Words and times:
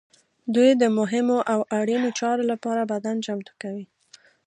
دوی 0.55 0.69
د 0.81 0.83
مهمو 0.97 1.37
او 1.53 1.59
اړینو 1.79 2.09
چارو 2.19 2.43
لپاره 2.51 2.89
بدن 2.91 3.15
چمتو 3.25 3.53
کوي. 3.61 3.85